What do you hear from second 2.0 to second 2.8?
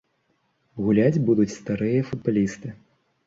футбалісты.